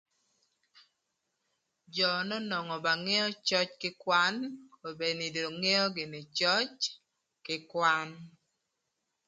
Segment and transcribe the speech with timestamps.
[1.95, 4.35] Jö n'onwongo ba ngeo cöc kï kwan,
[4.79, 6.73] kobedini dong ngeo gïnï cöc
[7.45, 8.09] kï kwan.